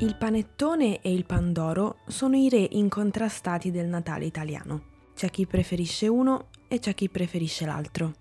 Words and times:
Il 0.00 0.14
panettone 0.14 1.00
e 1.00 1.12
il 1.12 1.24
pandoro 1.24 2.02
sono 2.06 2.36
i 2.36 2.48
re 2.48 2.64
incontrastati 2.70 3.72
del 3.72 3.88
Natale 3.88 4.26
italiano. 4.26 4.82
C'è 5.12 5.28
chi 5.28 5.44
preferisce 5.44 6.06
uno 6.06 6.50
e 6.68 6.78
c'è 6.78 6.94
chi 6.94 7.08
preferisce 7.08 7.66
l'altro, 7.66 8.12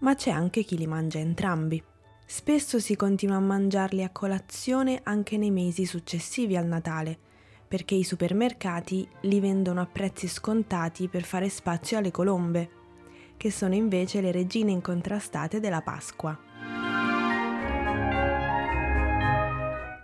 ma 0.00 0.14
c'è 0.14 0.30
anche 0.30 0.62
chi 0.62 0.78
li 0.78 0.86
mangia 0.86 1.18
entrambi. 1.18 1.82
Spesso 2.24 2.78
si 2.78 2.94
continua 2.94 3.34
a 3.34 3.40
mangiarli 3.40 4.04
a 4.04 4.10
colazione 4.10 5.00
anche 5.02 5.36
nei 5.36 5.50
mesi 5.50 5.86
successivi 5.86 6.56
al 6.56 6.66
Natale, 6.66 7.18
perché 7.66 7.96
i 7.96 8.04
supermercati 8.04 9.04
li 9.22 9.40
vendono 9.40 9.80
a 9.80 9.86
prezzi 9.86 10.28
scontati 10.28 11.08
per 11.08 11.24
fare 11.24 11.48
spazio 11.48 11.98
alle 11.98 12.12
colombe, 12.12 12.70
che 13.36 13.50
sono 13.50 13.74
invece 13.74 14.20
le 14.20 14.30
regine 14.30 14.70
incontrastate 14.70 15.58
della 15.58 15.82
Pasqua. 15.82 16.38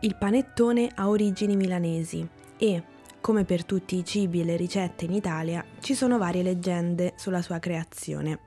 Il 0.00 0.16
panettone 0.16 0.90
ha 0.94 1.08
origini 1.08 1.56
milanesi 1.56 2.26
e, 2.58 2.82
come 3.20 3.44
per 3.44 3.64
tutti 3.64 3.96
i 3.96 4.04
cibi 4.04 4.40
e 4.40 4.44
le 4.44 4.56
ricette 4.56 5.06
in 5.06 5.12
Italia, 5.12 5.64
ci 5.80 5.94
sono 5.94 6.18
varie 6.18 6.42
leggende 6.42 7.14
sulla 7.16 7.40
sua 7.40 7.58
creazione. 7.58 8.38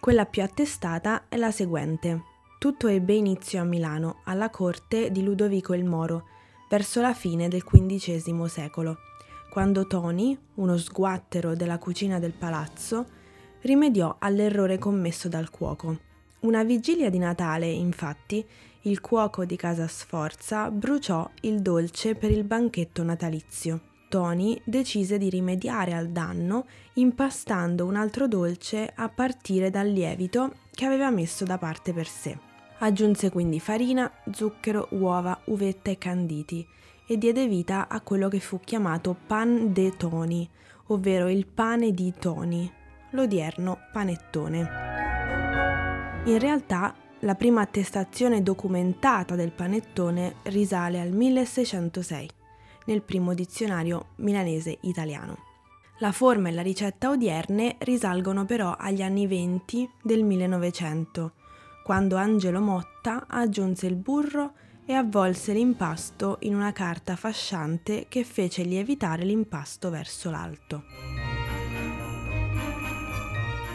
Quella 0.00 0.26
più 0.26 0.42
attestata 0.42 1.24
è 1.28 1.36
la 1.36 1.52
seguente. 1.52 2.22
Tutto 2.58 2.88
ebbe 2.88 3.14
inizio 3.14 3.60
a 3.60 3.64
Milano, 3.64 4.22
alla 4.24 4.50
corte 4.50 5.12
di 5.12 5.22
Ludovico 5.22 5.72
il 5.72 5.84
Moro, 5.84 6.24
verso 6.68 7.00
la 7.00 7.14
fine 7.14 7.46
del 7.46 7.64
XV 7.64 8.44
secolo, 8.46 8.98
quando 9.50 9.86
Toni, 9.86 10.36
uno 10.54 10.76
sguattero 10.76 11.54
della 11.54 11.78
cucina 11.78 12.18
del 12.18 12.32
palazzo, 12.32 13.06
rimediò 13.62 14.16
all'errore 14.18 14.78
commesso 14.78 15.28
dal 15.28 15.50
cuoco. 15.50 15.96
Una 16.40 16.64
vigilia 16.64 17.08
di 17.08 17.18
Natale, 17.18 17.66
infatti, 17.66 18.44
il 18.82 19.00
cuoco 19.00 19.44
di 19.44 19.56
casa 19.56 19.88
Sforza 19.88 20.70
bruciò 20.70 21.28
il 21.42 21.60
dolce 21.60 22.14
per 22.14 22.30
il 22.30 22.44
banchetto 22.44 23.02
natalizio. 23.02 23.80
Tony 24.08 24.58
decise 24.64 25.18
di 25.18 25.28
rimediare 25.28 25.92
al 25.92 26.08
danno 26.08 26.66
impastando 26.94 27.84
un 27.84 27.96
altro 27.96 28.26
dolce 28.26 28.90
a 28.94 29.08
partire 29.08 29.70
dal 29.70 29.88
lievito 29.88 30.54
che 30.70 30.86
aveva 30.86 31.10
messo 31.10 31.44
da 31.44 31.58
parte 31.58 31.92
per 31.92 32.06
sé. 32.06 32.38
Aggiunse 32.78 33.30
quindi 33.30 33.60
farina, 33.60 34.10
zucchero, 34.30 34.88
uova, 34.92 35.38
uvetta 35.46 35.90
e 35.90 35.98
canditi 35.98 36.66
e 37.06 37.18
diede 37.18 37.48
vita 37.48 37.88
a 37.88 38.00
quello 38.00 38.28
che 38.28 38.40
fu 38.40 38.60
chiamato 38.60 39.16
pan 39.26 39.72
de 39.72 39.96
Tony, 39.96 40.48
ovvero 40.86 41.28
il 41.28 41.46
pane 41.46 41.92
di 41.92 42.14
Tony, 42.18 42.70
l'odierno 43.10 43.78
panettone. 43.92 44.86
In 46.24 46.38
realtà 46.38 46.94
la 47.20 47.34
prima 47.34 47.62
attestazione 47.62 48.42
documentata 48.42 49.34
del 49.34 49.50
panettone 49.50 50.36
risale 50.44 51.00
al 51.00 51.10
1606, 51.10 52.28
nel 52.86 53.02
primo 53.02 53.34
dizionario 53.34 54.10
milanese 54.16 54.78
italiano. 54.82 55.46
La 55.98 56.12
forma 56.12 56.48
e 56.48 56.52
la 56.52 56.62
ricetta 56.62 57.10
odierne 57.10 57.76
risalgono 57.80 58.44
però 58.44 58.76
agli 58.78 59.02
anni 59.02 59.26
20 59.26 59.90
del 60.02 60.22
1900, 60.22 61.32
quando 61.82 62.16
Angelo 62.16 62.60
Motta 62.60 63.24
aggiunse 63.26 63.86
il 63.86 63.96
burro 63.96 64.52
e 64.84 64.94
avvolse 64.94 65.52
l'impasto 65.52 66.36
in 66.40 66.54
una 66.54 66.72
carta 66.72 67.16
fasciante 67.16 68.06
che 68.08 68.24
fece 68.24 68.62
lievitare 68.62 69.24
l'impasto 69.24 69.90
verso 69.90 70.30
l'alto. 70.30 71.07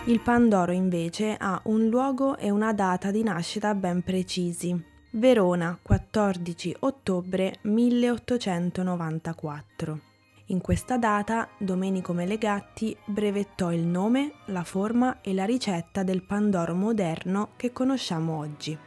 Il 0.06 0.20
Pandoro 0.20 0.73
invece 0.73 1.38
ha 1.40 1.62
un 1.66 1.88
luogo 1.88 2.36
e 2.36 2.50
una 2.50 2.73
data 2.73 3.09
di 3.09 3.23
nascita 3.23 3.73
ben 3.73 4.02
precisi. 4.02 4.78
Verona, 5.12 5.80
14 5.82 6.76
ottobre 6.80 7.60
1894. 7.62 10.00
In 10.48 10.60
questa 10.60 10.98
data 10.98 11.48
Domenico 11.58 12.11
Melegatti 12.11 12.94
brevettò 13.05 13.72
il 13.72 13.86
nome, 13.86 14.33
la 14.48 14.66
forma 14.66 15.22
e 15.22 15.33
la 15.33 15.45
ricetta 15.45 16.04
del 16.04 16.23
Pandoro 16.23 16.76
moderno 16.76 17.52
che 17.56 17.72
conosciamo 17.72 18.38
oggi. 18.38 18.77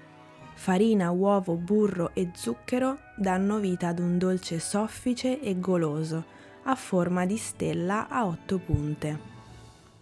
Farina, 0.52 1.10
uovo, 1.12 1.54
burro 1.54 2.10
e 2.12 2.32
zucchero 2.34 2.98
danno 3.16 3.58
vita 3.58 3.88
ad 3.88 4.00
un 4.00 4.18
dolce 4.18 4.58
soffice 4.58 5.40
e 5.40 5.58
goloso, 5.58 6.24
a 6.64 6.74
forma 6.74 7.24
di 7.24 7.38
stella 7.38 8.06
a 8.06 8.26
otto 8.26 8.58
punte. 8.58 9.35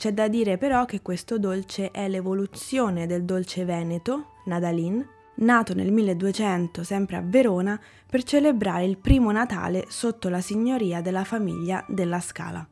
C'è 0.04 0.12
da 0.12 0.28
dire 0.28 0.59
però 0.59 0.84
che 0.84 1.00
questo 1.00 1.38
dolce 1.38 1.91
è 1.91 2.09
l'evoluzione 2.09 3.06
del 3.06 3.25
dolce 3.25 3.65
veneto, 3.65 4.32
Nadalin, 4.44 5.03
nato 5.37 5.72
nel 5.72 5.91
1200 5.92 6.84
sempre 6.84 7.16
a 7.16 7.22
Verona 7.22 7.81
per 8.06 8.22
celebrare 8.22 8.84
il 8.84 8.98
primo 8.98 9.32
Natale 9.32 9.87
sotto 9.88 10.28
la 10.28 10.43
signoria 10.43 11.00
della 11.00 11.25
famiglia 11.25 11.82
della 11.88 12.20
Scala. 12.20 12.69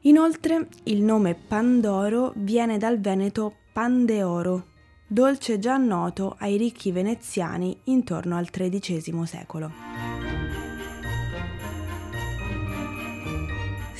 Inoltre 0.00 0.66
il 0.86 1.04
nome 1.04 1.36
Pandoro 1.36 2.32
viene 2.34 2.78
dal 2.78 2.98
veneto 2.98 3.54
Pandeoro, 3.72 4.66
dolce 5.06 5.60
già 5.60 5.76
noto 5.76 6.34
ai 6.40 6.56
ricchi 6.56 6.90
veneziani 6.90 7.78
intorno 7.84 8.36
al 8.36 8.50
XIII 8.50 9.24
secolo. 9.24 9.91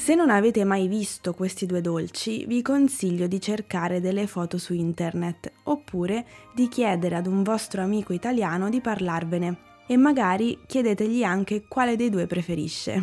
Se 0.03 0.17
non 0.17 0.31
avete 0.31 0.65
mai 0.65 0.89
visto 0.89 1.33
questi 1.33 1.65
due 1.65 1.81
dolci, 1.81 2.45
vi 2.47 2.61
consiglio 2.61 3.29
di 3.29 3.41
cercare 3.41 4.01
delle 4.01 4.27
foto 4.27 4.59
su 4.59 4.75
internet 4.75 5.53
oppure 5.63 6.27
di 6.53 6.67
chiedere 6.67 7.15
ad 7.15 7.29
un 7.29 7.45
vostro 7.45 7.83
amico 7.83 8.13
italiano 8.13 8.69
di 8.69 8.81
parlarvene 8.81 9.59
e 9.87 9.97
magari 9.97 10.59
chiedetegli 10.67 11.23
anche 11.23 11.69
quale 11.69 11.95
dei 11.95 12.11
due 12.11 12.27
preferisce. 12.27 13.01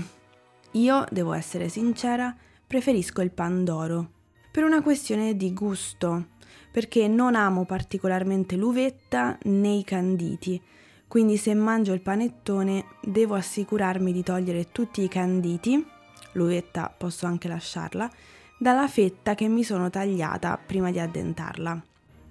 Io, 0.72 1.06
devo 1.10 1.32
essere 1.32 1.70
sincera, 1.70 2.36
preferisco 2.68 3.22
il 3.22 3.32
pandoro 3.32 4.10
per 4.52 4.66
una 4.66 4.82
questione 4.82 5.38
di 5.38 5.54
gusto, 5.54 6.32
perché 6.70 7.08
non 7.08 7.34
amo 7.34 7.64
particolarmente 7.64 8.58
l'uvetta 8.58 9.38
né 9.44 9.70
i 9.70 9.86
canditi, 9.86 10.62
quindi 11.08 11.38
se 11.38 11.54
mangio 11.54 11.94
il 11.94 12.02
panettone 12.02 12.84
devo 13.02 13.36
assicurarmi 13.36 14.12
di 14.12 14.22
togliere 14.22 14.70
tutti 14.74 15.02
i 15.02 15.08
canditi 15.08 15.98
l'uvetta 16.34 16.94
posso 16.96 17.26
anche 17.26 17.48
lasciarla, 17.48 18.10
dalla 18.58 18.88
fetta 18.88 19.36
che 19.36 19.48
mi 19.48 19.64
sono 19.64 19.90
tagliata 19.90 20.58
prima 20.58 20.92
di 20.92 21.00
addentarla. 21.00 21.82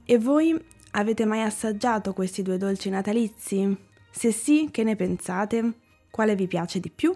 E 0.04 0.19
voi 0.19 0.59
avete 0.92 1.25
mai 1.25 1.42
assaggiato 1.42 2.12
questi 2.12 2.42
due 2.42 2.58
dolci 2.58 2.91
natalizi? 2.91 3.76
Se 4.10 4.32
sì, 4.32 4.69
che 4.70 4.84
ne 4.84 4.97
pensate? 4.97 5.72
Quale 6.10 6.34
vi 6.34 6.47
piace 6.47 6.81
di 6.81 6.91
più? 6.91 7.14